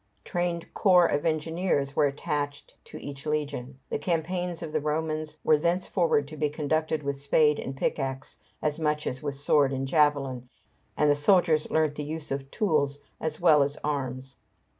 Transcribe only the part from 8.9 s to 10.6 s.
as with sword and javelin,